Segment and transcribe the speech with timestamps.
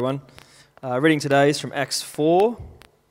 [0.00, 0.22] everyone.
[0.82, 2.56] Uh, reading today is from Acts 4,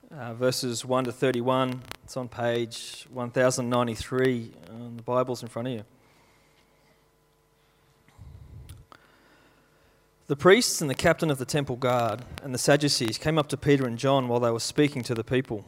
[0.09, 1.83] uh, verses 1 to 31.
[2.03, 5.83] It's on page 1093 on the Bibles in front of you.
[10.25, 13.57] The priests and the captain of the temple guard and the Sadducees came up to
[13.57, 15.65] Peter and John while they were speaking to the people.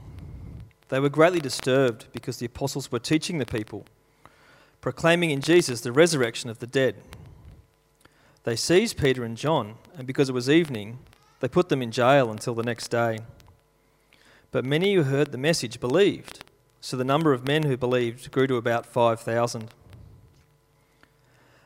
[0.90, 3.86] They were greatly disturbed because the apostles were teaching the people,
[4.82, 6.96] proclaiming in Jesus the resurrection of the dead.
[8.44, 10.98] They seized Peter and John, and because it was evening,
[11.42, 13.20] they put them in jail until the next day.
[14.52, 16.44] But many who heard the message believed,
[16.80, 19.70] so the number of men who believed grew to about 5,000.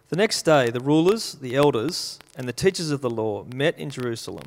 [0.09, 3.89] The next day, the rulers, the elders, and the teachers of the law met in
[3.89, 4.45] Jerusalem.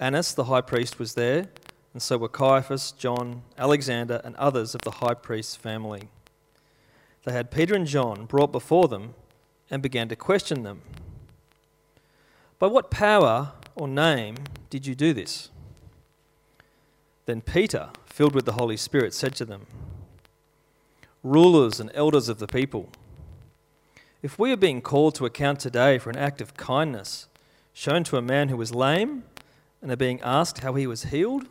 [0.00, 1.48] Annas, the high priest, was there,
[1.92, 6.08] and so were Caiaphas, John, Alexander, and others of the high priest's family.
[7.24, 9.14] They had Peter and John brought before them
[9.70, 10.82] and began to question them.
[12.58, 14.36] By what power or name
[14.70, 15.50] did you do this?
[17.26, 19.66] Then Peter, filled with the Holy Spirit, said to them,
[21.22, 22.88] Rulers and elders of the people,
[24.22, 27.28] if we are being called to account today for an act of kindness
[27.72, 29.24] shown to a man who was lame
[29.80, 31.46] and are being asked how he was healed,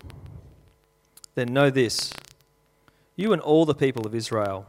[1.35, 2.13] then know this
[3.15, 4.67] you and all the people of Israel,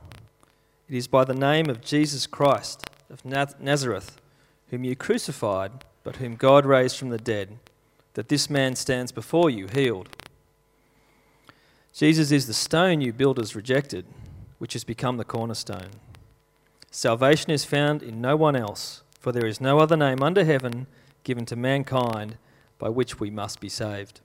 [0.89, 4.19] it is by the name of Jesus Christ of Nazareth,
[4.71, 7.59] whom you crucified, but whom God raised from the dead
[8.15, 10.09] that this man stands before you healed.
[11.93, 14.07] Jesus is the stone you builders rejected,
[14.57, 15.91] which has become the cornerstone.
[16.91, 20.87] Salvation is found in no one else, for there is no other name under heaven
[21.25, 22.39] given to mankind
[22.79, 24.23] by which we must be saved.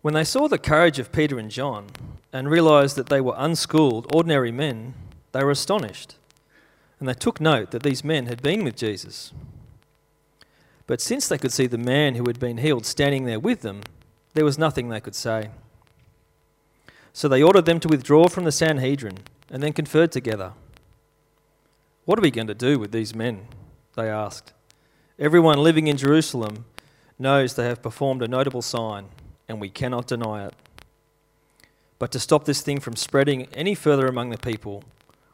[0.00, 1.86] When they saw the courage of Peter and John
[2.32, 4.94] and realized that they were unschooled, ordinary men,
[5.32, 6.14] they were astonished.
[6.98, 9.32] And they took note that these men had been with Jesus.
[10.86, 13.82] But since they could see the man who had been healed standing there with them,
[14.34, 15.50] there was nothing they could say.
[17.12, 19.18] So they ordered them to withdraw from the Sanhedrin
[19.50, 20.52] and then conferred together.
[22.04, 23.48] What are we going to do with these men?
[23.96, 24.52] They asked.
[25.18, 26.64] Everyone living in Jerusalem
[27.18, 29.06] knows they have performed a notable sign,
[29.48, 30.54] and we cannot deny it.
[31.98, 34.84] But to stop this thing from spreading any further among the people,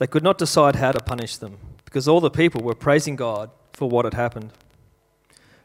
[0.00, 3.50] They could not decide how to punish them, because all the people were praising God
[3.74, 4.50] for what had happened.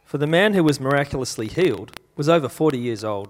[0.03, 3.29] For the man who was miraculously healed was over 40 years old.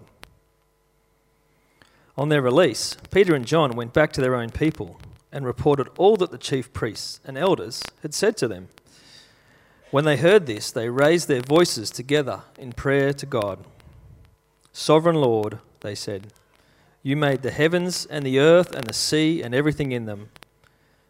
[2.17, 4.99] On their release, Peter and John went back to their own people
[5.31, 8.69] and reported all that the chief priests and elders had said to them.
[9.91, 13.59] When they heard this, they raised their voices together in prayer to God.
[14.73, 16.33] Sovereign Lord, they said,
[17.03, 20.29] you made the heavens and the earth and the sea and everything in them.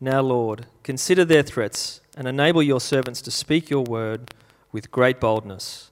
[0.00, 4.34] Now, Lord, consider their threats and enable your servants to speak your word
[4.70, 5.90] with great boldness.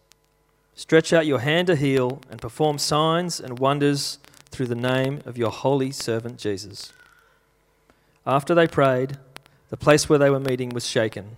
[0.75, 4.19] Stretch out your hand to heal and perform signs and wonders
[4.51, 6.93] through the name of your holy servant Jesus.
[8.27, 9.19] After they prayed,
[9.71, 11.37] the place where they were meeting was shaken,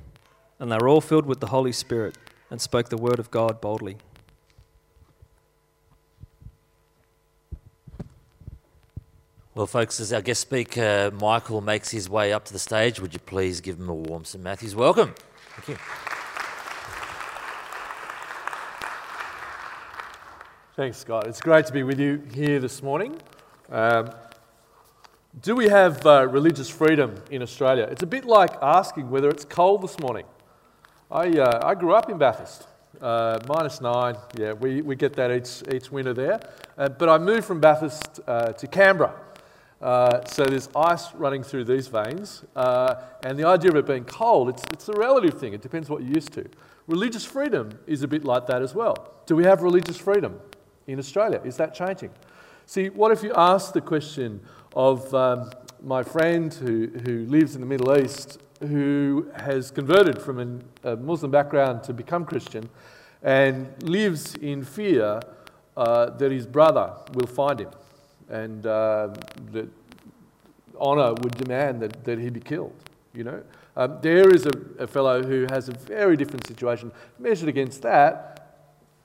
[0.58, 2.16] and they were all filled with the Holy Spirit
[2.50, 3.96] and spoke the word of God boldly.
[9.56, 13.14] Well, folks, as our guest speaker Michael makes his way up to the stage, would
[13.14, 14.44] you please give him a warm St.
[14.44, 15.14] Matthews welcome?
[15.54, 15.76] Thank you.
[20.76, 21.26] Thanks, Scott.
[21.26, 23.18] It's great to be with you here this morning.
[23.70, 24.10] Um,
[25.40, 27.88] do we have uh, religious freedom in Australia?
[27.90, 30.26] It's a bit like asking whether it's cold this morning.
[31.10, 32.66] I, uh, I grew up in Bathurst.
[33.00, 36.40] Uh, minus nine, yeah, we, we get that each, each winter there.
[36.76, 39.22] Uh, but I moved from Bathurst uh, to Canberra
[39.80, 42.44] uh, so there's ice running through these veins.
[42.54, 42.94] Uh,
[43.24, 45.52] and the idea of it being cold, it's, it's a relative thing.
[45.52, 46.48] It depends what you're used to.
[46.86, 49.14] Religious freedom is a bit like that as well.
[49.26, 50.40] Do we have religious freedom
[50.86, 51.40] in Australia?
[51.44, 52.10] Is that changing?
[52.64, 54.40] See, what if you ask the question
[54.74, 55.50] of um,
[55.82, 60.96] my friend who, who lives in the Middle East who has converted from an, a
[60.96, 62.68] Muslim background to become Christian
[63.22, 65.20] and lives in fear
[65.76, 67.70] uh, that his brother will find him
[68.28, 69.08] and uh,
[69.52, 69.68] that
[70.78, 72.74] honour would demand that, that he be killed,
[73.14, 73.42] you know?
[73.76, 76.90] Um, there is a, a fellow who has a very different situation.
[77.18, 78.36] Measured against that,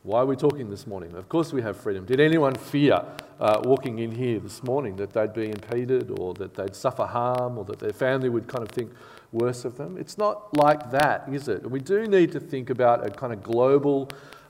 [0.04, 1.14] why are we talking this morning?
[1.16, 2.06] Of course, we have freedom.
[2.06, 3.04] Did anyone fear
[3.40, 7.58] uh, walking in here this morning that they'd be impeded or that they'd suffer harm
[7.58, 8.92] or that their family would kind of think
[9.32, 9.98] worse of them?
[9.98, 11.70] It's not like that, is it?
[11.70, 14.10] We do need to think about a kind of global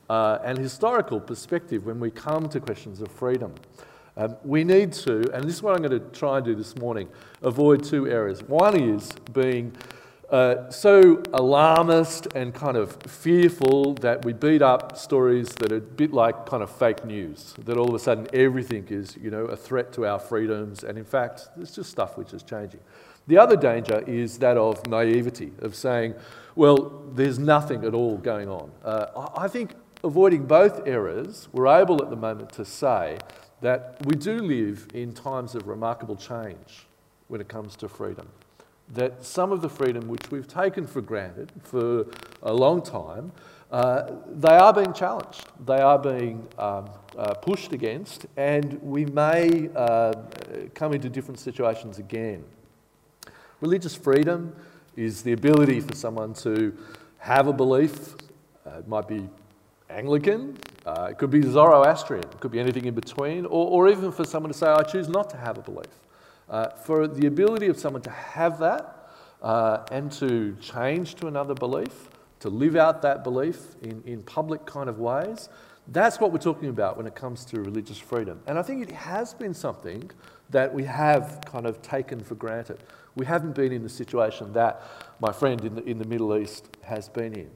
[0.10, 3.54] uh, and historical perspective when we come to questions of freedom.
[4.18, 6.76] Um, we need to, and this is what I'm going to try and do this
[6.78, 7.08] morning,
[7.42, 8.44] avoid two errors.
[8.44, 9.76] One is being
[10.30, 15.82] uh, so alarmist and kind of fearful that we beat up stories that are a
[15.82, 19.46] bit like kind of fake news, that all of a sudden everything is, you know,
[19.46, 22.80] a threat to our freedoms, and in fact, it's just stuff which is changing.
[23.28, 26.16] The other danger is that of naivety, of saying,
[26.56, 28.72] well, there's nothing at all going on.
[28.84, 29.74] Uh, I think
[30.04, 33.20] avoiding both errors, we're able at the moment to say
[33.62, 36.88] that we do live in times of remarkable change
[37.28, 38.28] when it comes to freedom
[38.94, 42.06] that some of the freedom which we've taken for granted for
[42.44, 43.32] a long time,
[43.72, 45.46] uh, they are being challenged.
[45.66, 50.14] They are being um, uh, pushed against, and we may uh,
[50.74, 52.44] come into different situations again.
[53.62, 54.54] Religious freedom
[54.98, 56.78] is the ability for someone to
[57.20, 58.16] have a belief.
[58.66, 59.30] Uh, it might be
[59.90, 64.12] Anglican, uh, it could be Zoroastrian, it could be anything in between, or, or even
[64.12, 65.92] for someone to say, I choose not to have a belief.
[66.50, 69.10] Uh, for the ability of someone to have that
[69.42, 74.66] uh, and to change to another belief, to live out that belief in, in public
[74.66, 75.50] kind of ways,
[75.88, 78.40] that's what we're talking about when it comes to religious freedom.
[78.48, 80.10] And I think it has been something
[80.50, 82.84] that we have kind of taken for granted.
[83.16, 84.82] We haven't been in the situation that
[85.20, 87.50] my friend in the, in the Middle East has been in.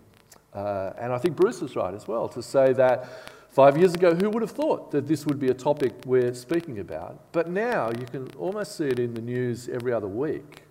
[0.55, 3.09] Uh, and I think Bruce is right as well to say that
[3.55, 6.79] Five years ago, who would have thought that this would be a topic we're speaking
[6.79, 7.31] about?
[7.31, 10.63] But now you can almost see it in the news every other week.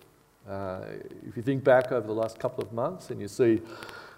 [0.46, 0.80] Uh,
[1.26, 3.62] if you think back over the last couple of months and you see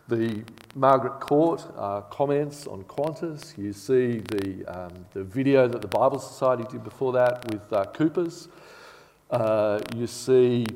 [0.08, 0.42] the
[0.74, 6.18] Margaret Court uh, comments on Qantas, you see the, um, the video that the Bible
[6.18, 8.48] Society did before that with uh, Coopers,
[9.30, 10.66] uh, you see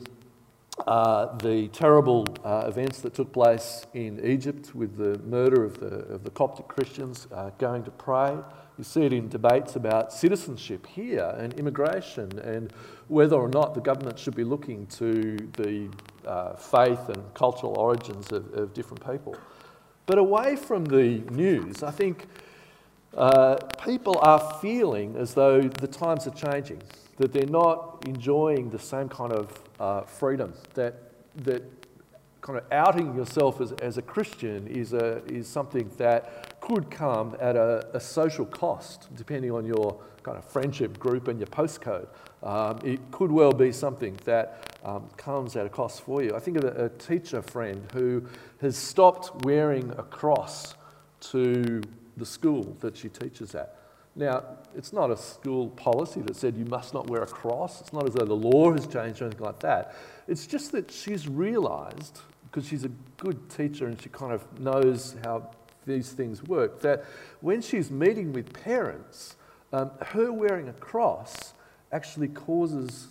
[0.87, 5.87] uh, the terrible uh, events that took place in Egypt with the murder of the,
[5.87, 8.37] of the Coptic Christians uh, going to pray.
[8.79, 12.73] You see it in debates about citizenship here and immigration and
[13.09, 15.91] whether or not the government should be looking to the
[16.27, 19.37] uh, faith and cultural origins of, of, different people.
[20.07, 22.27] But away from the news, I think
[23.17, 26.83] uh, people are feeling as though the times are changing,
[27.17, 30.95] that they're not enjoying the same kind of uh, freedom, that,
[31.37, 31.65] that
[32.41, 37.37] kind of outing yourself as, as a Christian is, a, is something that could come
[37.41, 42.07] at a, a social cost, depending on your kind of friendship group and your postcode.
[42.43, 46.35] Um, it could well be something that um, comes at a cost for you.
[46.35, 48.27] I think of a, a, teacher friend who
[48.61, 50.75] has stopped wearing a cross
[51.21, 51.83] to
[52.17, 53.80] the school that she teaches at.
[54.17, 54.45] Now,
[54.77, 57.81] it's not a school policy that said you must not wear a cross.
[57.81, 59.95] It's not as though the law has changed or anything like that.
[60.27, 65.17] It's just that she's realised, because she's a good teacher and she kind of knows
[65.25, 65.51] how
[65.87, 67.05] these things work, that
[67.41, 69.37] when she's meeting with parents,
[69.73, 71.55] um, her wearing a cross
[71.93, 73.09] actually causes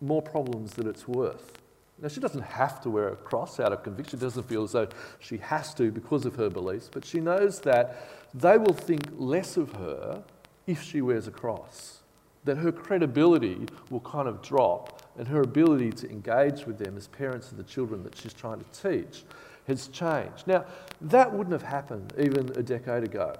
[0.00, 1.52] more problems than it's worth.
[2.00, 4.18] Now, she doesn't have to wear a cross out of conviction.
[4.18, 4.88] She doesn't feel as though
[5.18, 9.56] she has to because of her beliefs, but she knows that they will think less
[9.56, 10.22] of her
[10.66, 12.00] if she wears a cross.
[12.44, 17.08] That her credibility will kind of drop and her ability to engage with them as
[17.08, 19.24] parents of the children that she's trying to teach
[19.66, 20.46] has changed.
[20.46, 20.64] Now,
[21.00, 23.34] that wouldn't have happened even a decade ago.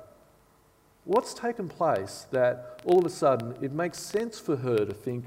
[1.05, 5.27] What's taken place that all of a sudden it makes sense for her to think,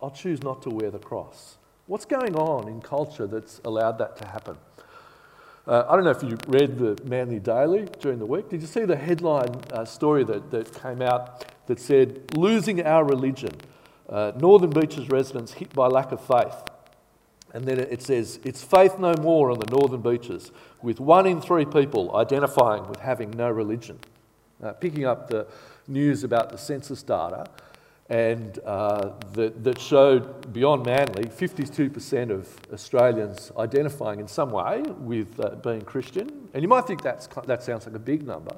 [0.00, 1.56] I'll choose not to wear the cross?
[1.86, 4.56] What's going on in culture that's allowed that to happen?
[5.66, 8.48] Uh, I don't know if you read the Manly Daily during the week.
[8.48, 13.04] Did you see the headline uh, story that, that came out that said, Losing Our
[13.04, 13.50] Religion?
[14.08, 16.54] Uh, Northern Beaches residents hit by lack of faith.
[17.52, 21.40] And then it says, It's faith no more on the Northern Beaches, with one in
[21.40, 23.98] three people identifying with having no religion.
[24.62, 25.48] Uh, picking up the
[25.88, 27.44] news about the census data,
[28.08, 35.40] and uh, that, that showed beyond Manly 52% of Australians identifying in some way with
[35.40, 36.48] uh, being Christian.
[36.54, 38.54] And you might think that's, that sounds like a big number,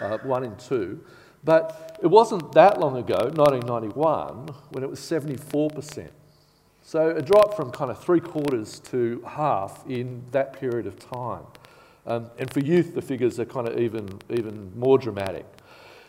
[0.00, 1.04] uh, one in two.
[1.44, 6.08] But it wasn't that long ago, 1991, when it was 74%.
[6.84, 11.44] So a drop from kind of three quarters to half in that period of time.
[12.06, 15.46] Um, and for youth, the figures are kind of even, even more dramatic.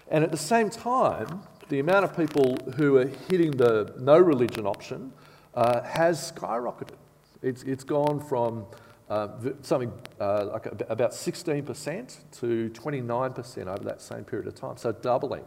[0.09, 4.65] And at the same time, the amount of people who are hitting the no religion
[4.65, 5.11] option
[5.53, 6.97] uh, has skyrocketed.
[7.41, 8.65] It's, it's gone from
[9.09, 9.27] uh,
[9.61, 14.77] something uh, like about 16% to 29% over that same period of time.
[14.77, 15.43] So doubling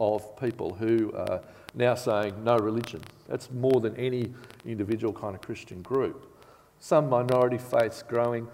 [0.00, 1.40] of people who are
[1.74, 3.00] now saying no religion.
[3.28, 4.32] That's more than any
[4.64, 6.34] individual kind of Christian group.
[6.80, 8.48] Some minority faiths growing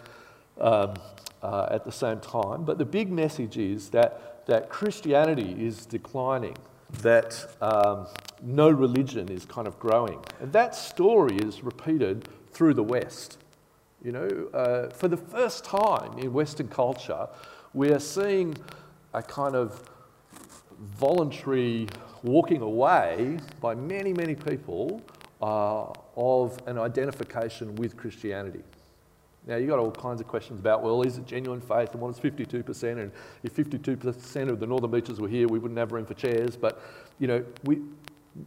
[0.61, 0.94] um,
[1.42, 2.64] uh, at the same time.
[2.64, 6.56] But the big message is that, that Christianity is declining,
[7.02, 8.06] that um,
[8.42, 10.18] no religion is kind of growing.
[10.40, 13.38] And that story is repeated through the West.
[14.02, 17.28] You know, uh, for the first time in Western culture,
[17.72, 18.56] we are seeing
[19.14, 19.82] a kind of
[20.98, 21.88] voluntary
[22.22, 25.02] walking away by many, many people
[25.40, 25.86] uh,
[26.16, 28.62] of an identification with Christianity.
[29.46, 32.08] Now, you've got all kinds of questions about, well, is it genuine faith and what
[32.10, 32.98] is 52%?
[32.98, 36.56] And if 52% of the Northern Beaches were here, we wouldn't have room for chairs.
[36.56, 36.80] But,
[37.18, 37.82] you know, we,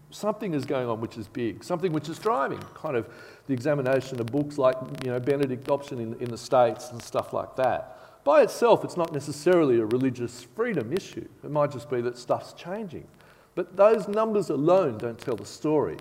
[0.10, 3.08] something is going on which is big, something which is driving kind of
[3.46, 7.32] the examination of books like, you know, Benedict Option in, in the States and stuff
[7.32, 8.24] like that.
[8.24, 11.28] By itself, it's not necessarily a religious freedom issue.
[11.44, 13.08] It might just be that stuff's changing.
[13.56, 15.98] But those numbers alone don't tell the story.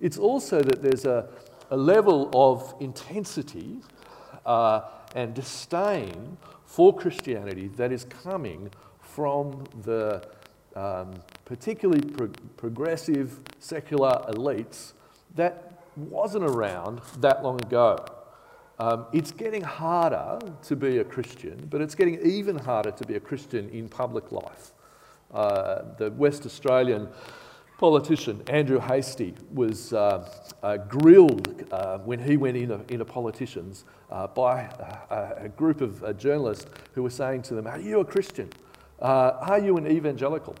[0.00, 1.28] It's also that there's a,
[1.70, 3.80] a level of intensity
[4.46, 4.82] uh,
[5.14, 10.26] and disdain for Christianity that is coming from the
[10.74, 14.92] um, particularly pro- progressive secular elites
[15.34, 18.04] that wasn't around that long ago.
[18.78, 23.14] Um, it's getting harder to be a Christian, but it's getting even harder to be
[23.14, 24.72] a Christian in public life.
[25.32, 27.08] Uh, the West Australian
[27.78, 30.28] politician Andrew Hastie was uh,
[30.62, 34.62] uh, grilled uh, when he went in in a politicians uh, by
[35.10, 38.50] a, a, group of uh, journalists who were saying to them, Are you a Christian?
[39.00, 40.56] Uh, are you an evangelical?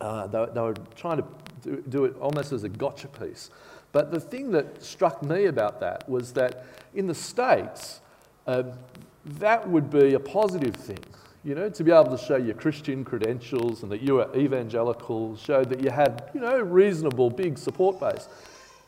[0.00, 1.24] They, they, were trying to
[1.62, 3.50] do, do it almost as a gotcha piece.
[3.92, 8.00] But the thing that struck me about that was that in the States,
[8.46, 11.04] that would be a positive thing.
[11.44, 15.36] You know, to be able to show your Christian credentials and that you are evangelical,
[15.36, 18.28] showed that you had, you know, reasonable big support base.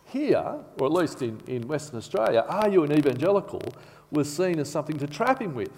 [0.05, 3.61] Here, or at least in, in Western Australia, are you an evangelical
[4.15, 5.73] was seen as something to trap him with.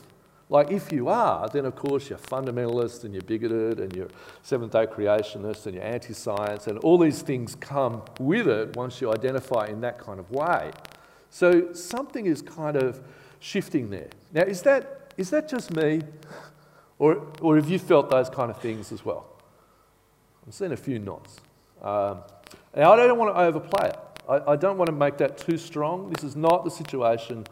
[0.49, 4.09] Like, if you are, then of course you're fundamentalist and you're bigoted and you're
[4.43, 9.01] Seventh day creationist and you're anti science, and all these things come with it once
[9.01, 10.71] you identify in that kind of way.
[11.31, 13.01] So, something is kind of
[13.41, 14.09] shifting there.
[14.33, 16.03] Now, is that, is that just me?
[16.99, 19.27] Or, or have you felt those kind of things as well?
[20.47, 21.37] I've seen a few nods.
[21.83, 22.21] Um,
[22.75, 23.99] now, I don't want to overplay it.
[24.29, 26.11] I, I, don't want to make that too strong.
[26.11, 27.47] This is not the situation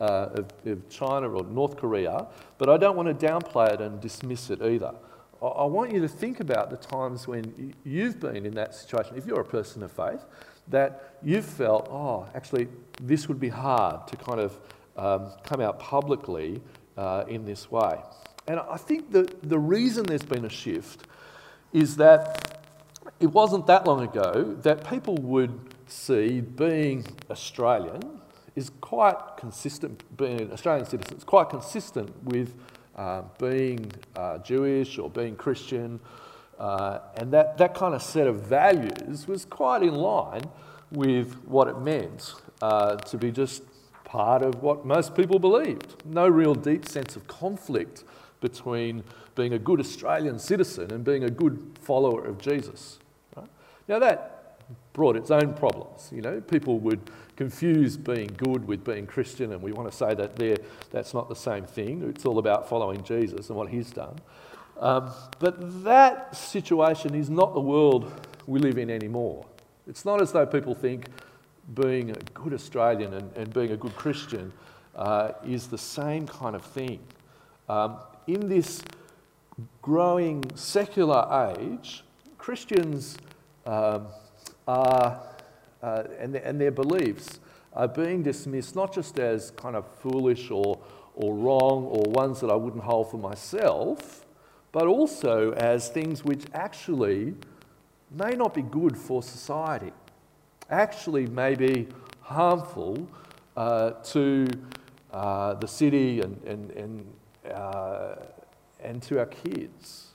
[0.00, 2.26] uh, of, of, China or North Korea,
[2.58, 4.94] but I don't want to downplay it and dismiss it either.
[5.42, 9.16] I, I want you to think about the times when you've been in that situation,
[9.16, 10.24] if you're a person of faith,
[10.68, 12.68] that you've felt, oh, actually,
[13.02, 14.58] this would be hard to kind of
[14.96, 16.62] um, come out publicly
[16.96, 17.98] uh, in this way.
[18.46, 21.06] And I think that the reason there's been a shift
[21.72, 22.62] is that
[23.20, 28.20] it wasn't that long ago that people would see being Australian
[28.54, 32.54] is quite consistent, being an Australian citizen is quite consistent with
[32.96, 36.00] uh, being uh, Jewish or being Christian.
[36.58, 40.44] Uh, and that, that kind of set of values was quite in line
[40.92, 43.62] with what it meant uh, to be just
[44.04, 46.04] part of what most people believed.
[46.04, 48.04] No real deep sense of conflict
[48.44, 49.02] between
[49.34, 52.98] being a good Australian citizen and being a good follower of Jesus.
[53.34, 53.48] Right?
[53.88, 54.60] Now, that
[54.92, 56.10] brought its own problems.
[56.12, 57.00] You know, people would
[57.36, 60.58] confuse being good with being Christian, and we want to say that there,
[60.90, 62.02] that's not the same thing.
[62.10, 64.18] It's all about following Jesus and what he's done.
[64.78, 68.12] Um, but that situation is not the world
[68.46, 69.46] we live in anymore.
[69.86, 71.06] It's not as though people think
[71.74, 74.52] being a good Australian and, and being a good Christian
[74.96, 77.00] uh, is the same kind of thing.
[77.68, 77.96] Um,
[78.26, 78.82] in this
[79.82, 82.04] growing secular age,
[82.38, 83.16] Christians
[83.66, 84.06] um,
[84.66, 85.20] are,
[85.82, 87.40] uh, and, and their beliefs
[87.72, 90.78] are being dismissed not just as kind of foolish or,
[91.14, 94.24] or wrong or ones that I wouldn't hold for myself,
[94.72, 97.34] but also as things which actually
[98.10, 99.92] may not be good for society,
[100.70, 101.88] actually, may be
[102.20, 103.08] harmful
[103.56, 104.46] uh, to
[105.12, 107.06] uh, the city and, and, and,
[107.52, 108.16] uh,
[108.82, 110.08] and to our kids.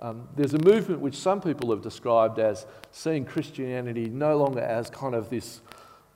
[0.00, 4.88] Um, there's a movement which some people have described as seeing Christianity no longer as
[4.88, 5.60] kind of this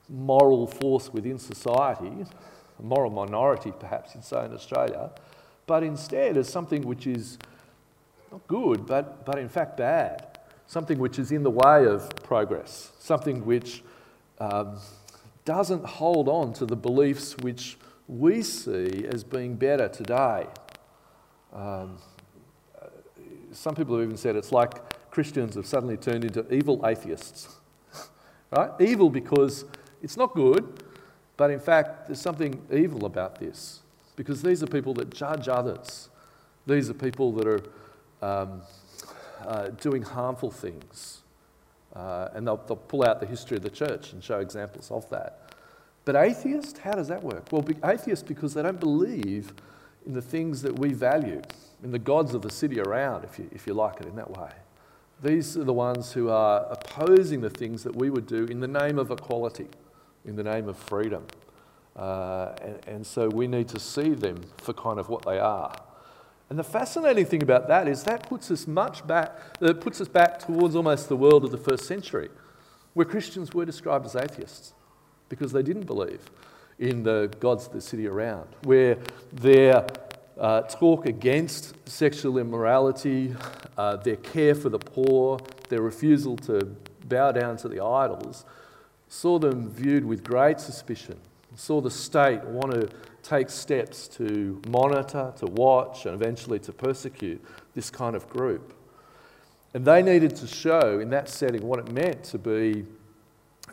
[0.09, 2.25] moral force within society,
[2.79, 5.11] a moral minority perhaps you'd say in Australia,
[5.67, 7.37] but instead as something which is
[8.31, 12.91] not good, but, but in fact bad, something which is in the way of progress,
[12.99, 13.83] something which
[14.39, 14.77] um,
[15.45, 17.77] doesn't hold on to the beliefs which
[18.07, 20.47] we see as being better today.
[21.53, 21.97] Um,
[23.51, 27.55] some people have even said it's like Christians have suddenly turned into evil atheists.
[28.51, 28.69] right?
[28.79, 29.65] Evil because
[30.01, 30.83] it's not good,
[31.37, 33.81] but in fact, there's something evil about this.
[34.15, 36.09] Because these are people that judge others.
[36.67, 37.61] These are people that are
[38.21, 38.61] um,
[39.45, 41.21] uh, doing harmful things.
[41.93, 45.09] Uh, and they'll, they'll pull out the history of the church and show examples of
[45.09, 45.44] that.
[46.05, 47.51] But atheist, how does that work?
[47.51, 49.53] Well, atheist because they don't believe
[50.05, 51.41] in the things that we value,
[51.83, 54.29] in the gods of the city around, if you, if you like it in that
[54.29, 54.51] way.
[55.23, 58.67] These are the ones who are opposing the things that we would do in the
[58.67, 59.67] name of equality,
[60.25, 61.25] in the name of freedom.
[61.95, 65.75] Uh, and, and so we need to see them for kind of what they are.
[66.51, 70.07] And the fascinating thing about that is that puts us much back, that puts us
[70.07, 72.29] back towards almost the world of the first century,
[72.93, 74.74] where Christians were described as atheists
[75.29, 76.21] because they didn't believe
[76.79, 78.97] in the gods of the city around, where
[79.31, 79.85] their
[80.37, 83.33] uh, talk against sexual immorality,
[83.77, 85.39] uh, their care for the poor,
[85.69, 88.45] their refusal to bow down to the idols,
[89.07, 91.17] saw them viewed with great suspicion,
[91.55, 92.89] saw the state want to
[93.23, 98.73] take steps to monitor, to watch, and eventually to persecute this kind of group.
[99.73, 102.85] And they needed to show in that setting what it meant to be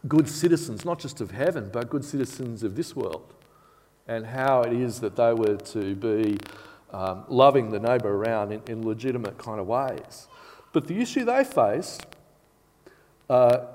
[0.09, 3.35] good citizens, not just of heaven, but good citizens of this world,
[4.09, 6.39] and how it is that they were to be
[6.93, 10.29] um, loving the neighbour around in, in, legitimate kind of ways.
[10.73, 12.07] But the issue they faced,
[13.31, 13.67] uh,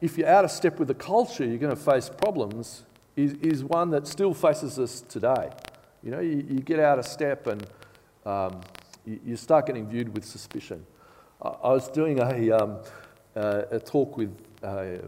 [0.00, 2.84] if you're out of step with the culture, you're going to face problems,
[3.16, 5.50] is, is one that still faces us today.
[6.02, 7.66] You know, you, you get out of step and
[8.24, 8.60] um,
[9.04, 10.86] you, you, start getting viewed with suspicion.
[11.42, 12.78] I, I was doing a, um,
[13.34, 15.00] uh, a talk with a,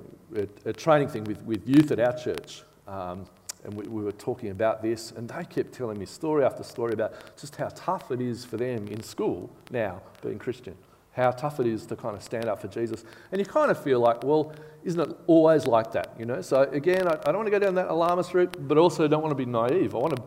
[0.65, 2.63] a, training thing with, with youth at our church.
[2.87, 3.27] Um,
[3.65, 6.95] and we, we, were talking about this, and they kept telling me story after story
[6.95, 10.77] about just how tough it is for them in school now, being Christian,
[11.13, 13.05] how tough it is to kind of stand up for Jesus.
[13.31, 16.41] And you kind of feel like, well, isn't it always like that, you know?
[16.41, 19.23] So again, I, I don't want to go down that alarmist route, but also don't
[19.23, 19.95] want to be naive.
[19.95, 20.23] I want to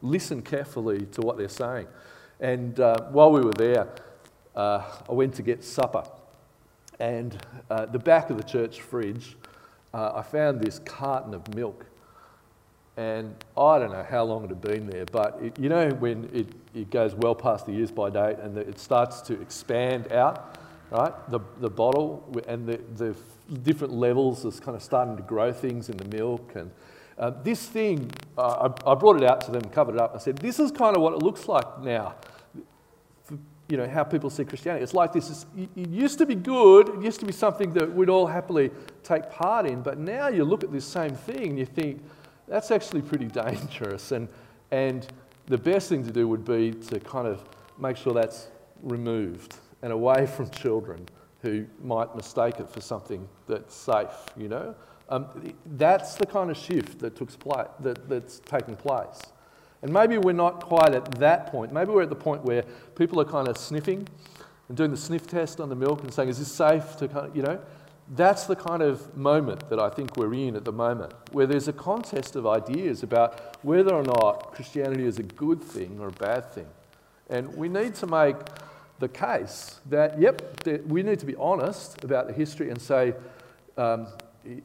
[0.00, 1.88] listen carefully to what they're saying.
[2.40, 3.88] And uh, while we were there,
[4.54, 6.04] uh, I went to get supper.
[7.00, 7.36] And
[7.70, 9.36] uh, the back of the church fridge,
[9.94, 11.86] uh, I found this carton of milk.
[12.96, 16.28] And I don't know how long it had been there, but it, you know when
[16.32, 20.12] it, it goes well past the use by date and the, it starts to expand
[20.12, 20.58] out,
[20.90, 21.12] right?
[21.30, 23.14] The, the bottle and the, the
[23.62, 26.50] different levels is kind of starting to grow things in the milk.
[26.56, 26.72] And
[27.16, 30.16] uh, this thing, uh, I, I brought it out to them, covered it up.
[30.16, 32.16] I said, This is kind of what it looks like now
[33.68, 34.82] you know, how people see Christianity.
[34.82, 35.28] It's like this.
[35.28, 36.88] is, It used to be good.
[36.88, 38.70] It used to be something that we'd all happily
[39.02, 39.82] take part in.
[39.82, 42.02] But now you look at this same thing and you think,
[42.46, 44.12] that's actually pretty dangerous.
[44.12, 44.28] And,
[44.70, 45.06] and
[45.46, 47.44] the best thing to do would be to kind of
[47.78, 48.48] make sure that's
[48.82, 51.06] removed and away from children
[51.42, 54.74] who might mistake it for something that's safe, you know?
[55.10, 59.20] Um, that's the kind of shift that took place, that, that's taking place.
[59.82, 61.72] And maybe we're not quite at that point.
[61.72, 62.64] Maybe we're at the point where
[62.96, 64.08] people are kind of sniffing
[64.68, 67.26] and doing the sniff test on the milk and saying, is this safe to kind
[67.26, 67.60] of, you know?
[68.16, 71.68] That's the kind of moment that I think we're in at the moment, where there's
[71.68, 76.12] a contest of ideas about whether or not Christianity is a good thing or a
[76.12, 76.66] bad thing.
[77.28, 78.36] And we need to make
[78.98, 83.14] the case that, yep, we need to be honest about the history and say,
[83.76, 84.06] um,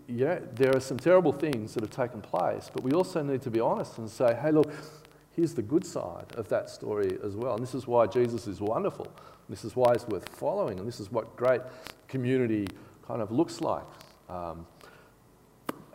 [0.08, 3.52] yeah, there are some terrible things that have taken place, but we also need to
[3.52, 4.72] be honest and say, hey, look,
[5.36, 7.56] here's the good side of that story as well.
[7.56, 9.08] And this is why Jesus is wonderful.
[9.50, 10.80] This is why it's worth following.
[10.80, 11.62] And this is what great
[12.08, 12.68] community
[13.08, 13.84] kind of looks like.
[14.30, 14.66] Um,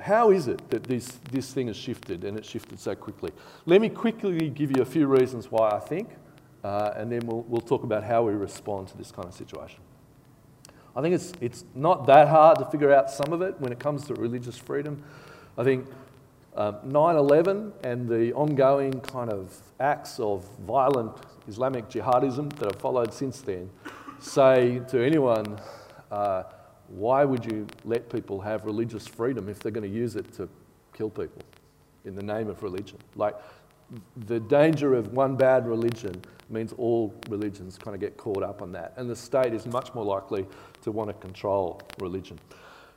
[0.01, 3.33] how is it that this, this thing has shifted and it's shifted so quickly?
[3.67, 6.11] Let me quickly give you a few reasons why I think,
[6.63, 9.81] uh, and then we'll, we'll talk about how we respond to this kind of situation.
[10.95, 13.79] I think it's, it's not that hard to figure out some of it when it
[13.79, 15.03] comes to religious freedom.
[15.57, 15.87] I think
[16.59, 21.17] um, 9 11 and the ongoing kind of acts of violent
[21.47, 23.71] Islamic jihadism that have followed since then
[24.19, 25.59] say to anyone
[26.11, 26.43] uh,
[26.89, 30.49] why would you let people have religious freedom if they're going to use it to
[30.93, 31.43] kill people
[32.05, 32.99] in the name of religion?
[33.15, 33.37] Like,
[34.27, 38.73] the danger of one bad religion means all religions kind of get caught up on
[38.73, 40.47] that, and the state is much more likely
[40.83, 42.39] to want to control religion.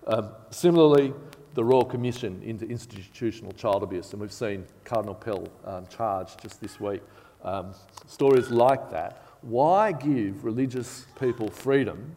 [0.08, 1.14] Um, similarly,
[1.54, 6.62] the Royal Commission into Institutional Child Abuse, and we've seen Cardinal Pell um, charged just
[6.62, 7.02] this week.
[7.44, 7.74] Um,
[8.08, 9.26] stories like that.
[9.42, 12.16] Why give religious people freedom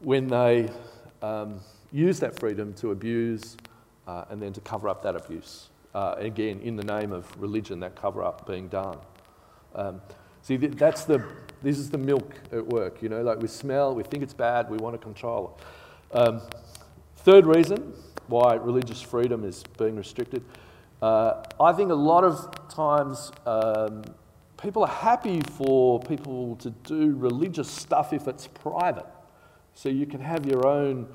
[0.00, 0.68] when they
[1.22, 1.60] um,
[1.92, 3.56] use that freedom to abuse
[4.06, 5.68] uh, and then to cover up that abuse?
[5.94, 8.98] Uh, again, in the name of religion, that cover up being done.
[9.74, 10.02] Um,
[10.42, 11.24] see, that's the,
[11.62, 14.68] this is the milk at work, you know, like we smell, we think it's bad,
[14.68, 16.16] we want to control it.
[16.16, 16.42] Um,
[17.16, 17.94] third reason
[18.28, 20.42] why religious freedom is being restricted.
[21.02, 24.02] Uh, I think a lot of times um,
[24.60, 29.06] people are happy for people to do religious stuff if it's private.
[29.74, 31.08] So you can have your own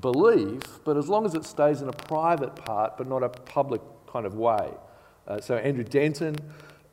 [0.00, 3.80] belief, but as long as it stays in a private part but not a public
[4.06, 4.70] kind of way.
[5.26, 6.36] Uh, so Andrew Denton,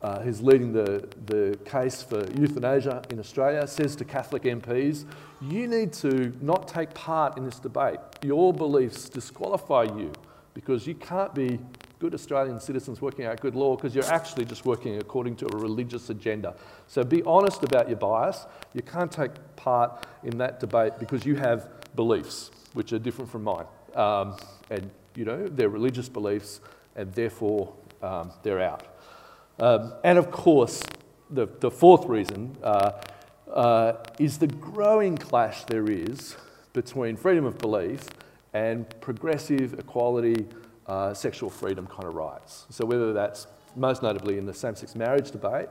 [0.02, 5.04] uh, who's leading the, the case for euthanasia in Australia, says to Catholic MPs,
[5.40, 7.98] you need to not take part in this debate.
[8.22, 10.12] Your beliefs disqualify you
[10.54, 11.58] because you can't be
[11.98, 15.56] good Australian citizens working out good law because you're actually just working according to a
[15.56, 16.54] religious agenda.
[16.86, 18.46] So be honest about your bias.
[18.74, 23.44] You can't take part in that debate because you have beliefs which are different from
[23.44, 23.64] mine.
[23.94, 24.36] Um,
[24.70, 26.60] and, you know, they're religious beliefs
[26.94, 27.72] and therefore
[28.02, 28.82] um, they're out.
[29.58, 30.82] Um, and of course,
[31.30, 32.92] the, the fourth reason uh,
[33.56, 36.36] uh, is the growing clash there is
[36.74, 38.06] between freedom of belief
[38.52, 40.46] and progressive equality,
[40.86, 42.66] uh, sexual freedom kind of rights.
[42.70, 45.68] So whether that's most notably in the same-sex marriage debate,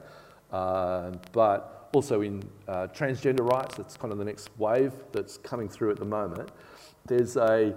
[0.51, 5.69] uh, but also in uh, transgender rights, that's kind of the next wave that's coming
[5.69, 6.49] through at the moment.
[7.05, 7.75] There's a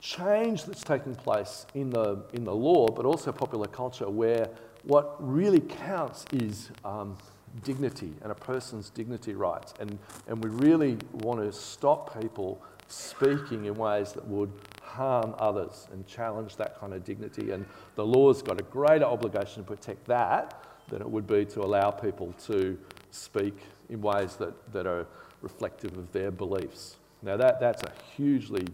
[0.00, 4.48] change that's taking place in the, in the law, but also popular culture, where
[4.82, 7.16] what really counts is um,
[7.64, 9.74] dignity and a person's dignity rights.
[9.80, 14.50] And, and we really want to stop people speaking in ways that would
[14.82, 17.50] harm others and challenge that kind of dignity.
[17.52, 21.60] And the law's got a greater obligation to protect that than it would be to
[21.60, 22.78] allow people to
[23.10, 23.58] speak
[23.90, 25.06] in ways that, that are
[25.42, 26.96] reflective of their beliefs.
[27.22, 28.66] Now, that, that's a hugely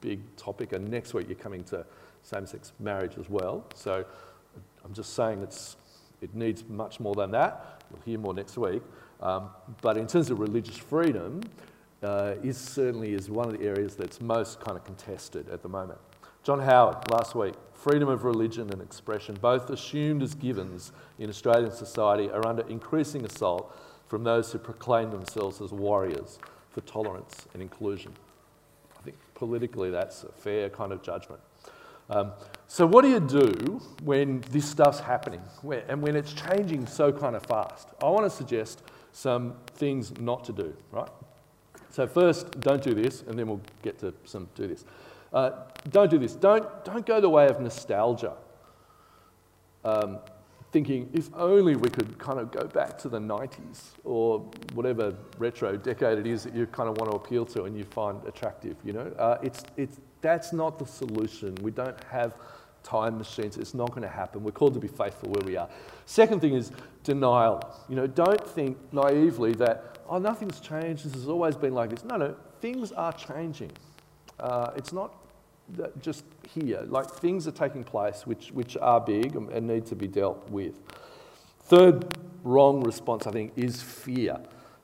[0.00, 1.84] big topic, and next week you're coming to
[2.22, 3.64] same sex marriage as well.
[3.74, 4.04] So
[4.84, 5.76] I'm just saying it's,
[6.20, 7.79] it needs much more than that.
[7.90, 8.82] You'll hear more next week.
[9.20, 9.50] Um,
[9.82, 11.42] but in terms of religious freedom,
[12.02, 15.68] uh, is certainly is one of the areas that's most kind of contested at the
[15.68, 15.98] moment.
[16.42, 21.70] John Howard last week, freedom of religion and expression, both assumed as givens in Australian
[21.70, 23.76] society, are under increasing assault
[24.08, 26.38] from those who proclaim themselves as warriors
[26.70, 28.12] for tolerance and inclusion.
[28.98, 31.40] I think politically that's a fair kind of judgment.
[32.10, 32.32] Um,
[32.66, 35.40] so what do you do when this stuff's happening
[35.88, 37.88] and when it's changing so kind of fast?
[38.02, 41.08] I want to suggest some things not to do, right?
[41.90, 44.84] So first, don't do this, and then we'll get to some do this.
[45.32, 45.50] Uh,
[45.90, 46.34] don't do this.
[46.34, 48.34] Don't, don't go the way of nostalgia.
[49.84, 50.18] Um,
[50.72, 54.40] thinking, if only we could kind of go back to the 90s or
[54.74, 57.84] whatever retro decade it is that you kind of want to appeal to and you
[57.84, 59.12] find attractive, you know.
[59.18, 61.54] Uh, it's, it's, that's not the solution.
[61.56, 62.34] We don't have
[62.82, 63.56] time machines.
[63.56, 64.42] It's not going to happen.
[64.42, 65.68] We're called to be faithful where we are.
[66.06, 66.72] Second thing is
[67.04, 67.62] denial.
[67.88, 71.04] You know, don't think naively that, oh, nothing's changed.
[71.04, 72.04] This has always been like this.
[72.04, 73.72] No, no, things are changing.
[74.38, 75.14] Uh, it's not
[76.00, 76.82] just here.
[76.86, 80.74] Like things are taking place which, which are big and need to be dealt with.
[81.64, 84.38] Third wrong response, I think, is fear.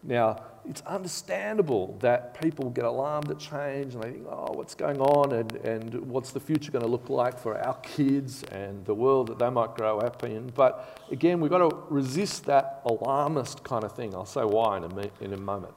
[0.06, 5.00] Now, it's understandable that people get alarmed at change and they think, oh, what's going
[5.00, 8.94] on and, and what's the future going to look like for our kids and the
[8.94, 10.48] world that they might grow up in.
[10.54, 14.14] But again, we've got to resist that alarmist kind of thing.
[14.14, 15.74] I'll say why in a, in a moment.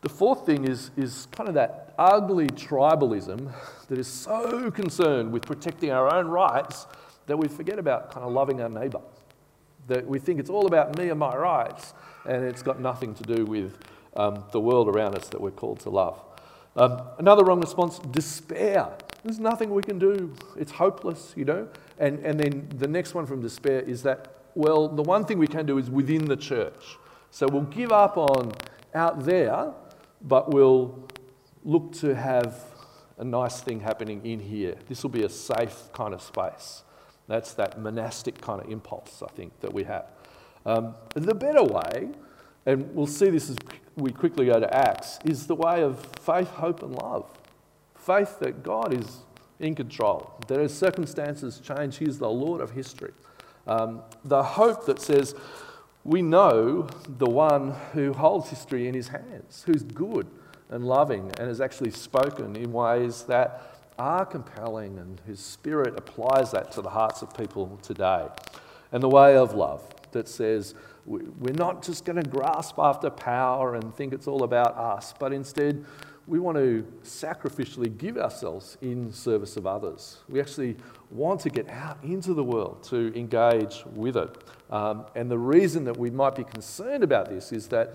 [0.00, 3.52] The fourth thing is, is kind of that ugly tribalism
[3.88, 6.86] that is so concerned with protecting our own rights
[7.26, 9.00] that we forget about kind of loving our neighbour.
[9.88, 11.94] That we think it's all about me and my rights,
[12.28, 13.76] and it's got nothing to do with
[14.16, 16.22] um, the world around us that we're called to love.
[16.76, 18.90] Um, another wrong response despair.
[19.24, 20.34] There's nothing we can do.
[20.56, 21.68] It's hopeless, you know.
[21.98, 25.48] And, and then the next one from despair is that, well, the one thing we
[25.48, 26.96] can do is within the church.
[27.30, 28.52] So we'll give up on
[28.94, 29.72] out there,
[30.22, 31.08] but we'll
[31.64, 32.62] look to have
[33.18, 34.76] a nice thing happening in here.
[34.88, 36.84] This will be a safe kind of space.
[37.26, 40.06] That's that monastic kind of impulse, I think, that we have.
[40.68, 42.10] Um, the better way,
[42.66, 43.56] and we'll see this as
[43.96, 47.26] we quickly go to Acts, is the way of faith, hope, and love.
[47.94, 49.20] faith that God is
[49.60, 53.12] in control, that as circumstances change, He's the Lord of history.
[53.66, 55.34] Um, the hope that says,
[56.04, 60.26] we know the one who holds history in his hands, who's good
[60.68, 66.52] and loving and has actually spoken in ways that are compelling, and whose spirit applies
[66.52, 68.28] that to the hearts of people today.
[68.92, 70.74] And the way of love that says,
[71.06, 75.32] we're not just going to grasp after power and think it's all about us, but
[75.32, 75.84] instead
[76.28, 80.18] we want to sacrificially give ourselves in service of others.
[80.28, 80.76] We actually
[81.10, 84.36] want to get out into the world to engage with it.
[84.70, 87.94] Um, and the reason that we might be concerned about this is that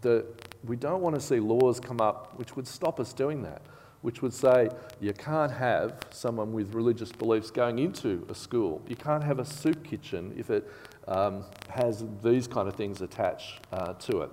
[0.00, 0.26] the,
[0.64, 3.62] we don't want to see laws come up which would stop us doing that,
[4.02, 8.82] which would say you can't have someone with religious beliefs going into a school.
[8.88, 10.68] You can't have a soup kitchen if it
[11.08, 14.30] um, has these kind of things attached uh, to it.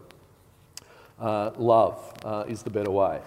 [1.20, 3.22] Uh, love uh, is the better way.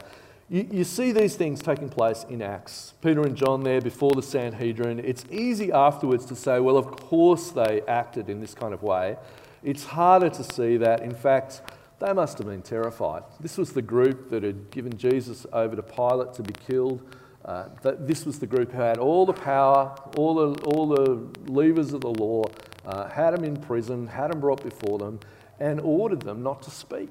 [0.50, 2.94] You, you, see these things taking place in Acts.
[3.02, 4.98] Peter and John there before the Sanhedrin.
[4.98, 9.16] It's easy afterwards to say, well, of course they acted in this kind of way.
[9.62, 11.62] It's harder to see that, in fact,
[11.98, 13.24] they must have been terrified.
[13.40, 17.02] This was the group that had given Jesus over to Pilate to be killed.
[17.44, 21.92] Uh, this was the group who had all the power, all the, all the levers
[21.92, 22.44] of the law,
[22.88, 25.20] uh, had them in prison, had them brought before them,
[25.60, 27.10] and ordered them not to speak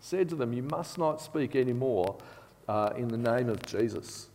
[0.00, 2.16] said to them, You must not speak anymore
[2.68, 4.28] uh, in the name of Jesus.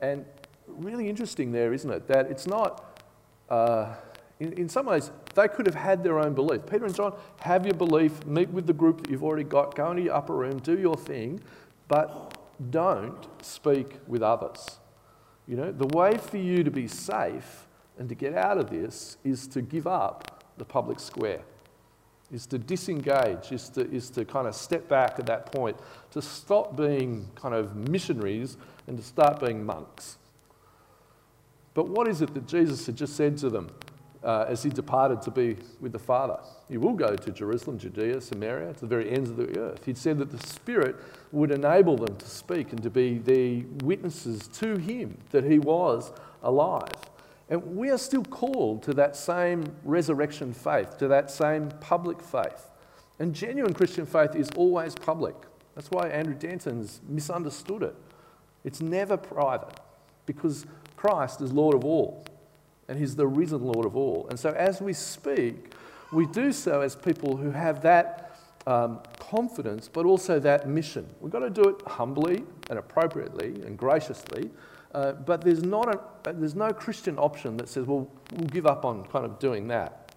[0.00, 0.24] And
[0.66, 2.06] really interesting there, isn't it?
[2.08, 3.02] That it's not,
[3.48, 3.94] uh,
[4.40, 6.62] in, in some ways, they could have had their own belief.
[6.66, 9.90] Peter and John, have your belief, meet with the group that you've already got, go
[9.90, 11.40] into your upper room, do your thing,
[11.88, 12.38] but
[12.70, 14.78] don't speak with others.
[15.46, 17.65] You know, the way for you to be safe
[17.98, 21.42] and to get out of this is to give up the public square
[22.32, 25.76] is to disengage, is to, is to kind of step back at that point,
[26.10, 28.56] to stop being kind of missionaries
[28.86, 30.18] and to start being monks.
[31.74, 33.70] But what is it that Jesus had just said to them
[34.24, 36.38] uh, as he departed to be with the Father?
[36.68, 39.84] You will go to Jerusalem, Judea, Samaria, to the very ends of the earth.
[39.84, 40.96] He'd said that the Spirit
[41.32, 46.12] would enable them to speak and to be the witnesses to him that he was
[46.42, 46.88] alive.
[47.48, 52.70] And we are still called to that same resurrection faith, to that same public faith.
[53.18, 55.36] And genuine Christian faith is always public.
[55.74, 57.94] That's why Andrew Denton's misunderstood it.
[58.64, 59.78] It's never private
[60.26, 62.24] because Christ is Lord of all
[62.88, 64.26] and He's the risen Lord of all.
[64.28, 65.72] And so as we speak,
[66.12, 71.06] we do so as people who have that um, confidence but also that mission.
[71.20, 74.50] We've got to do it humbly and appropriately and graciously
[74.94, 78.84] uh, but there's, not a, there's no Christian option that says, well, we'll give up
[78.84, 80.14] on kind of doing that.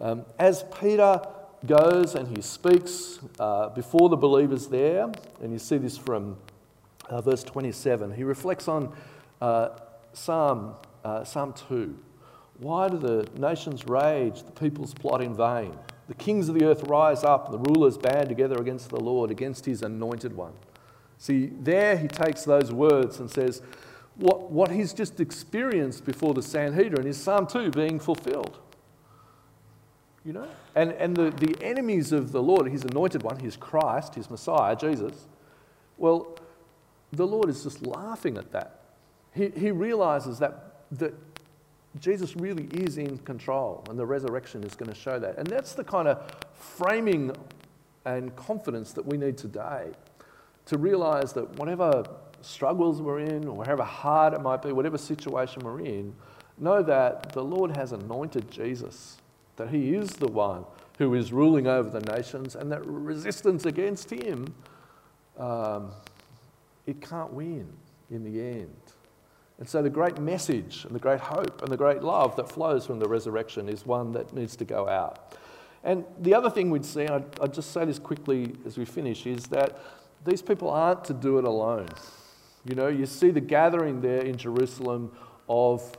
[0.00, 1.20] Um, as Peter
[1.66, 6.36] goes and he speaks uh, before the believers there, and you see this from
[7.08, 8.94] uh, verse 27, he reflects on
[9.40, 9.70] uh,
[10.12, 11.96] Psalm, uh, Psalm 2.
[12.58, 15.76] Why do the nations rage, the peoples plot in vain?
[16.08, 19.64] The kings of the earth rise up, the rulers band together against the Lord, against
[19.64, 20.52] his anointed one.
[21.18, 23.62] See, there he takes those words and says,
[24.16, 28.58] what, what he's just experienced before the Sanhedrin is Psalm 2 being fulfilled.
[30.24, 30.48] You know?
[30.74, 34.76] And, and the, the enemies of the Lord, his anointed one, his Christ, his Messiah,
[34.76, 35.26] Jesus,
[35.96, 36.38] well,
[37.12, 38.80] the Lord is just laughing at that.
[39.34, 41.14] He, he realizes that, that
[42.00, 45.38] Jesus really is in control, and the resurrection is going to show that.
[45.38, 47.32] And that's the kind of framing
[48.04, 49.90] and confidence that we need today
[50.66, 52.04] to realize that whatever
[52.44, 56.14] struggles we're in, or however hard it might be, whatever situation we're in,
[56.58, 59.18] know that the Lord has anointed Jesus,
[59.56, 60.64] that He is the one
[60.98, 64.54] who is ruling over the nations, and that resistance against Him,
[65.38, 65.90] um,
[66.86, 67.72] it can't win
[68.10, 68.76] in the end.
[69.58, 72.86] And so, the great message and the great hope and the great love that flows
[72.86, 75.36] from the resurrection is one that needs to go out.
[75.84, 79.26] And the other thing we'd see, I'd, I'd just say this quickly as we finish,
[79.26, 79.78] is that
[80.24, 81.88] these people aren't to do it alone.
[82.64, 85.10] You know, you see the gathering there in Jerusalem
[85.48, 85.90] of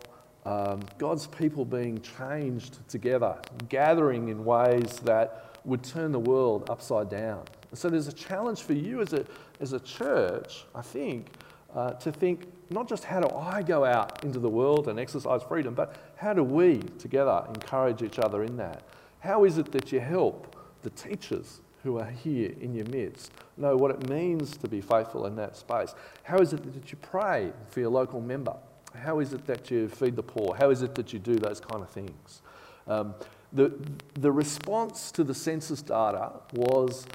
[0.45, 3.38] um, God's people being changed together,
[3.69, 7.43] gathering in ways that would turn the world upside down.
[7.73, 9.26] so there's a challenge for you as a,
[9.60, 11.28] as a church, I think,
[11.73, 15.41] uh, to think not just how do I go out into the world and exercise
[15.43, 18.84] freedom, but how do we together encourage each other in that?
[19.19, 23.76] How is it that you help the teachers who are here in your midst know
[23.76, 25.93] what it means to be faithful in that space?
[26.24, 28.56] How is it that you pray for your local member?
[28.96, 30.56] How is it that you feed the poor?
[30.56, 32.41] How is it that you do those kind of things?
[32.88, 33.15] Um,
[33.52, 33.74] the,
[34.15, 37.06] the response to the census data was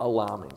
[0.00, 0.52] alarming.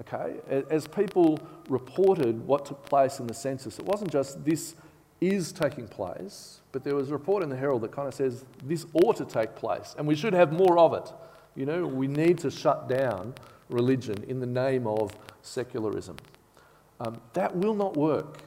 [0.00, 0.36] okay?
[0.70, 4.74] As people reported what took place in the census, it wasn't just this
[5.20, 8.44] is taking place, but there was a report in the Herald that kind of says
[8.64, 11.10] this ought to take place and we should have more of it.
[11.56, 13.34] You know, we need to shut down
[13.68, 16.16] religion in the name of secularism.
[17.00, 18.38] Um, that will not work.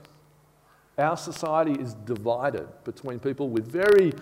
[0.98, 4.14] Our society is divided between people with very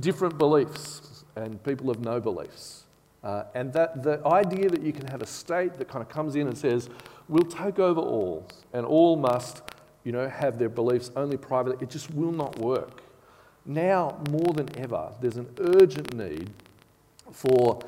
[0.00, 2.84] different beliefs and people of no beliefs.
[3.22, 6.34] Uh, and that the idea that you can have a state that kind of comes
[6.34, 6.88] in and says,
[7.28, 9.62] we'll take over all, and all must,
[10.04, 13.02] you know, have their beliefs only privately, it just will not work.
[13.64, 16.50] Now, more than ever, there's an urgent need
[17.30, 17.80] for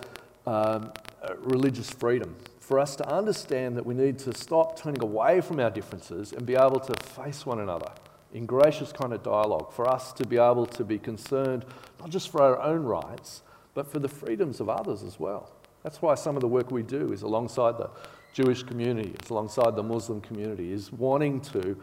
[0.46, 5.40] um, uh, religious freedom, for us to understand that we need to stop turning away
[5.40, 7.90] from our differences and be able to face one another
[8.32, 11.64] in gracious kind of dialogue, for us to be able to be concerned
[12.00, 13.42] not just for our own rights,
[13.74, 15.52] but for the freedoms of others as well.
[15.82, 17.90] That's why some of the work we do is alongside the
[18.32, 21.80] Jewish community, it's alongside the Muslim community, is wanting to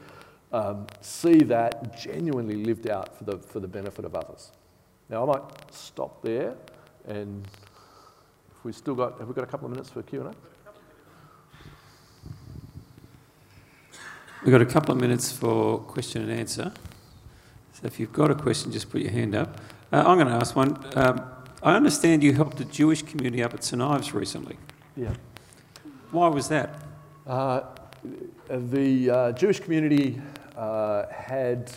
[0.52, 4.52] um, see that genuinely lived out for the, for the benefit of others.
[5.10, 6.56] Now, I might stop there,
[7.08, 7.48] and
[8.62, 10.32] if we still got, have we got a couple of minutes for Q&A?
[14.44, 16.72] We've got a couple of minutes for question and answer.
[17.74, 19.60] So if you've got a question, just put your hand up.
[19.92, 20.78] Uh, I'm going to ask one.
[20.96, 21.24] Um,
[21.64, 24.58] I understand you helped the Jewish community up at St Ives recently.
[24.96, 25.14] Yeah.
[26.12, 26.84] Why was that?
[27.26, 27.62] Uh,
[28.48, 30.22] the uh, Jewish community
[30.56, 31.72] uh, had,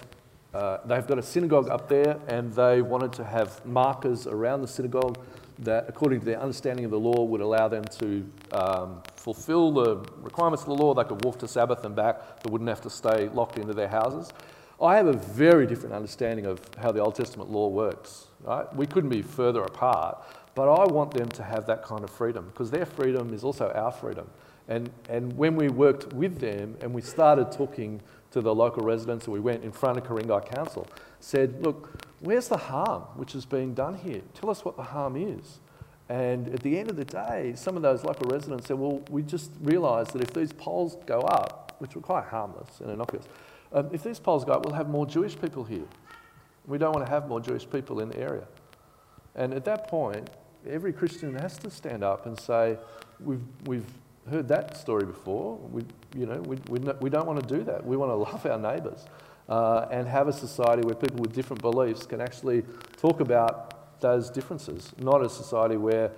[0.52, 4.68] uh, they've got a synagogue up there and they wanted to have markers around the
[4.68, 5.16] synagogue
[5.60, 9.96] that, according to their understanding of the law, would allow them to um, fulfill the
[10.20, 10.94] requirements of the law.
[10.94, 13.88] They could walk to Sabbath and back, they wouldn't have to stay locked into their
[13.88, 14.32] houses.
[14.82, 18.26] I have a very different understanding of how the Old Testament law works.
[18.42, 18.72] Right?
[18.74, 20.22] We couldn't be further apart,
[20.54, 23.70] but I want them to have that kind of freedom because their freedom is also
[23.74, 24.28] our freedom.
[24.68, 28.00] And, and when we worked with them and we started talking
[28.32, 30.86] to the local residents, and we went in front of Ku-ring-gai Council,
[31.20, 34.22] said, look, where's the harm which is being done here?
[34.34, 35.60] Tell us what the harm is.
[36.08, 39.22] And at the end of the day, some of those local residents said, well, we
[39.22, 43.26] just realised that if these poles go up, which were quite harmless and innocuous,
[43.72, 45.84] um, if these poles go up, we'll have more Jewish people here.
[46.66, 48.46] We don't want to have more Jewish people in the area.
[49.34, 50.28] And at that point,
[50.68, 52.78] every Christian has to stand up and say,
[53.18, 53.86] we've, we've
[54.30, 55.56] heard that story before.
[55.56, 55.84] We,
[56.16, 57.84] you know, we, we, we don't want to do that.
[57.84, 59.06] We want to love our neighbours
[59.48, 62.62] uh, and have a society where people with different beliefs can actually
[62.96, 66.10] talk about those differences, not a society where,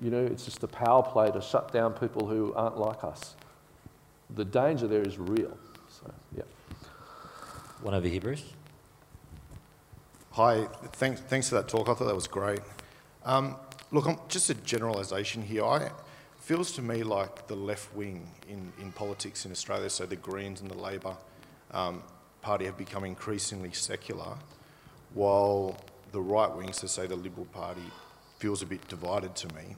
[0.00, 3.34] you know, it's just a power play to shut down people who aren't like us.
[4.30, 5.56] The danger there is real.
[5.88, 6.42] So, yeah.
[7.82, 8.44] One over here, Bruce.
[10.32, 11.88] Hi, thanks, thanks for that talk.
[11.88, 12.60] I thought that was great.
[13.24, 13.56] Um,
[13.90, 15.64] look, I'm, just a generalisation here.
[15.64, 15.92] I, it
[16.38, 20.60] feels to me like the left wing in, in politics in Australia, so the Greens
[20.60, 21.16] and the Labor
[21.72, 22.02] um,
[22.42, 24.36] Party have become increasingly secular,
[25.14, 25.76] while
[26.12, 27.90] the right wing, so say the Liberal Party,
[28.38, 29.76] feels a bit divided to me.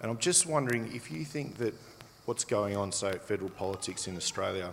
[0.00, 1.74] And I'm just wondering if you think that
[2.24, 4.72] what's going on, say, at federal politics in Australia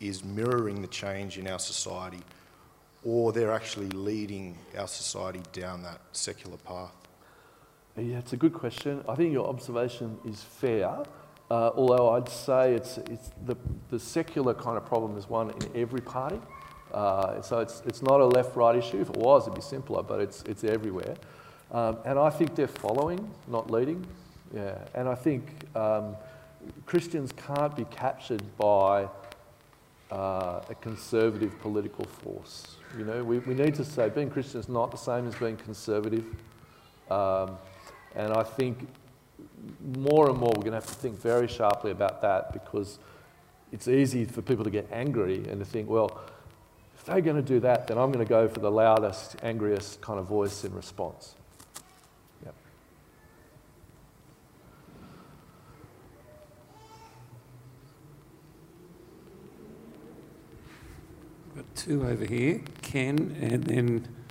[0.00, 2.20] is mirroring the change in our society
[3.04, 6.92] or they're actually leading our society down that secular path?
[7.96, 9.04] Yeah, it's a good question.
[9.08, 11.04] I think your observation is fair,
[11.52, 13.56] uh, although I'd say it's, it's the,
[13.90, 16.40] the secular kind of problem is one in every party.
[16.94, 19.02] Uh, so it's, it's not a left-right issue.
[19.02, 21.14] If it was, it'd be simpler, but it's, it's everywhere.
[21.70, 24.06] Um, and I think they're following, not leading.
[24.54, 25.44] Yeah, and I think
[25.76, 26.16] um,
[26.86, 29.08] Christians can't be captured by
[30.10, 32.76] uh, a conservative political force.
[32.96, 35.58] You know, we, we need to say being Christian is not the same as being
[35.58, 36.24] conservative.
[37.10, 37.58] Um,
[38.14, 38.88] and I think
[39.96, 42.98] more and more we're going to have to think very sharply about that because
[43.70, 46.20] it's easy for people to get angry and to think, well,
[46.94, 50.00] if they're going to do that, then I'm going to go for the loudest, angriest
[50.00, 51.34] kind of voice in response.
[52.44, 52.54] Yep.
[61.56, 64.21] Got two over here, Ken, and then.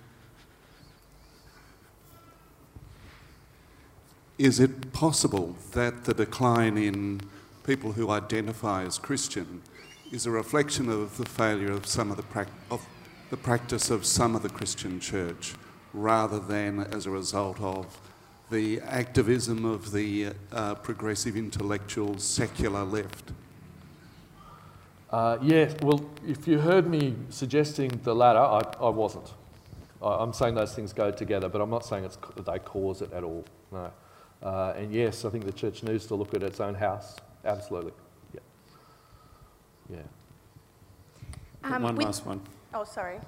[4.42, 7.20] Is it possible that the decline in
[7.62, 9.62] people who identify as Christian
[10.10, 12.84] is a reflection of the failure of some of the, of
[13.30, 15.54] the practice of some of the Christian church
[15.94, 18.00] rather than as a result of
[18.50, 23.30] the activism of the uh, progressive intellectual secular left?
[25.12, 29.34] Uh, yeah, well, if you heard me suggesting the latter, I, I wasn't.
[30.02, 33.12] I, am saying those things go together, but I'm not saying it's, they cause it
[33.12, 33.44] at all.
[33.70, 33.92] No.
[34.42, 37.16] Uh, and yes, I think the church needs to look at its own house.
[37.44, 37.92] Absolutely.
[38.34, 38.40] Yeah.
[39.90, 40.02] Yeah.
[41.64, 42.40] Um, one with- last one.
[42.74, 43.20] Oh, sorry.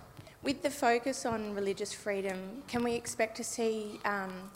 [0.43, 4.51] With the focus on religious freedom, can we expect to see um,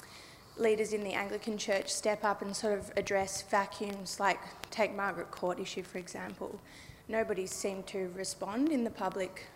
[0.58, 4.38] leaders in the Anglican Church step up and sort of address vacuums, like
[4.70, 6.60] take Margaret Court issue, for example?
[7.08, 9.46] Nobody seemed to respond in the public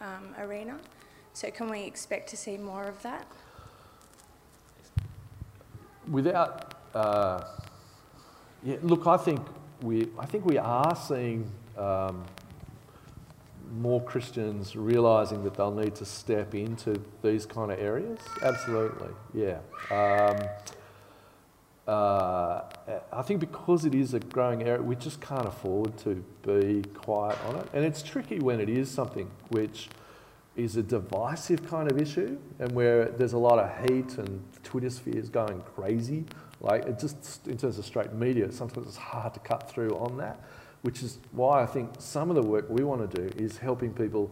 [0.00, 0.78] um, arena.
[1.34, 3.26] So, can we expect to see more of that?
[6.10, 7.44] Without, uh,
[8.64, 9.40] yeah, look, I think
[9.80, 12.24] we, I think we are seeing um,
[13.78, 18.18] more Christians realising that they'll need to step into these kind of areas.
[18.42, 19.58] Absolutely, yeah.
[19.90, 20.36] Um,
[21.86, 22.62] uh,
[23.12, 27.38] I think because it is a growing area, we just can't afford to be quiet
[27.48, 27.68] on it.
[27.72, 29.88] And it's tricky when it is something which
[30.56, 34.90] is a divisive kind of issue and where there's a lot of heat and Twitter
[34.90, 36.24] sphere is going crazy.
[36.60, 40.18] Like it just, in terms of straight media, sometimes it's hard to cut through on
[40.18, 40.40] that,
[40.82, 43.92] which is why I think some of the work we want to do is helping
[43.94, 44.30] people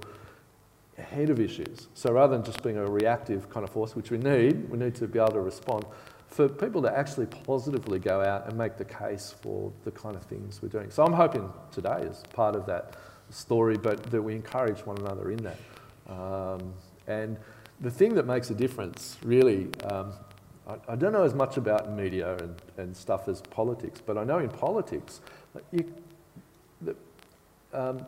[0.99, 1.87] ahead of issues.
[1.95, 4.97] So rather than just being a reactive kind of force, which we need, we need
[4.97, 5.85] to be able to respond,
[6.27, 10.23] for people to actually positively go out and make the case for the kind of
[10.25, 10.91] things we're doing.
[10.91, 12.97] So I'm hoping today is part of that
[13.31, 15.57] story, but that we encourage one another in that.
[16.09, 16.73] Um,
[17.07, 17.37] and
[17.81, 20.13] the thing that makes a difference, really, um,
[20.67, 24.25] I, I, don't know as much about media and, and stuff as politics, but I
[24.25, 25.21] know in politics,
[25.71, 25.93] you,
[26.81, 26.97] the,
[27.73, 28.05] um,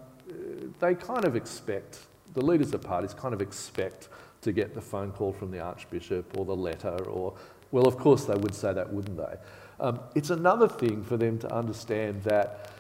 [0.78, 2.00] they kind of expect,
[2.34, 4.08] the leaders of parties kind of expect
[4.42, 7.34] to get the phone call from the Archbishop or the letter or,
[7.70, 9.36] well, of course they would say that, wouldn't they?
[9.78, 12.70] Um, it's another thing for them to understand that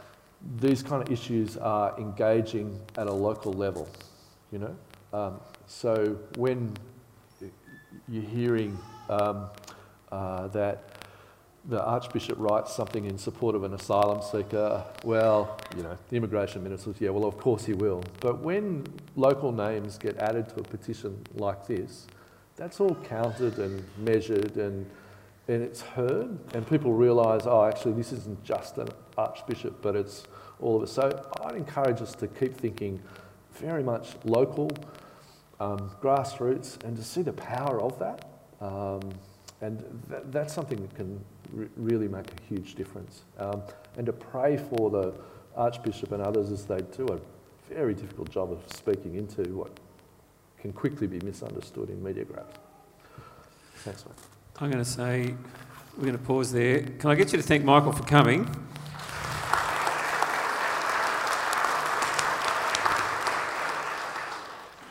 [0.58, 3.88] these kind of issues are engaging at a local level,
[4.50, 4.76] you know?
[5.12, 6.76] Um, so when
[8.08, 9.46] you're hearing um,
[10.12, 10.84] uh, that
[11.66, 16.62] the Archbishop writes something in support of an asylum seeker, well, you know, the immigration
[16.62, 18.02] minister says, yeah, well, of course he will.
[18.20, 18.86] But when
[19.16, 22.06] local names get added to a petition like this,
[22.56, 24.86] that's all counted and measured and,
[25.48, 28.88] and it's heard, and people realise, oh, actually, this isn't just an
[29.18, 30.24] archbishop, but it's
[30.60, 30.92] all of us.
[30.92, 33.00] So I'd encourage us to keep thinking
[33.54, 34.70] very much local,
[35.60, 38.24] um, grassroots, and to see the power of that.
[38.60, 39.00] Um,
[39.60, 43.22] and th that's something that can re really make a huge difference.
[43.38, 43.62] Um,
[43.96, 45.12] and to pray for the
[45.54, 47.18] Archbishop and others as they do a
[47.72, 49.70] very difficult job of speaking into what
[50.60, 52.54] can quickly be misunderstood in media grabs.
[53.76, 54.14] Thanks, mate.
[54.60, 55.34] I'm going to say
[55.96, 56.82] we're going to pause there.
[56.82, 58.48] Can I get you to thank Michael for coming?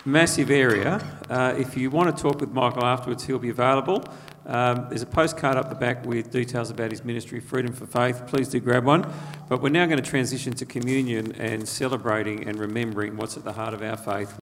[0.10, 1.00] Massive area.
[1.30, 4.04] Uh, if you want to talk with Michael afterwards, he'll be available.
[4.48, 8.26] Um, there's a postcard up the back with details about his ministry, Freedom for Faith.
[8.26, 9.06] Please do grab one.
[9.48, 13.54] But we're now going to transition to communion and celebrating and remembering what's at the
[13.54, 14.36] heart of our faith.